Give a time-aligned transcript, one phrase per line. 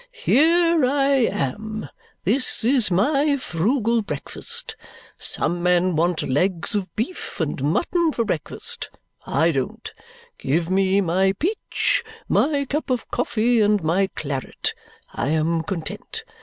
[0.23, 1.87] "Here I am!
[2.23, 4.75] This is my frugal breakfast.
[5.19, 8.89] Some men want legs of beef and mutton for breakfast;
[9.27, 9.93] I don't.
[10.39, 14.73] Give me my peach, my cup of coffee, and my claret;
[15.13, 16.23] I am content.